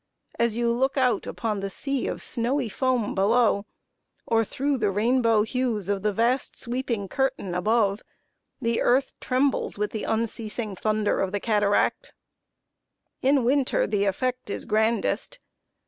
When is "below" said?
3.13-3.67